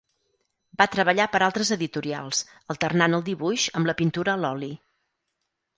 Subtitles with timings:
[0.81, 2.41] Va treballar per altres editorials,
[2.75, 4.77] alternant el dibuix amb la pintura a l'oli.